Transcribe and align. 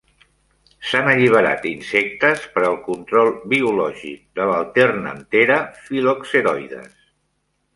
S'han 0.91 1.09
alliberat 1.09 1.67
insectes 1.71 2.47
per 2.55 2.63
al 2.69 2.77
control 2.87 3.29
biològic 3.53 4.25
de 4.41 4.49
l'alternanthera 4.53 5.59
philoxeroides. 5.91 6.91